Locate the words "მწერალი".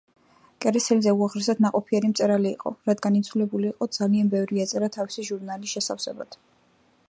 2.13-2.49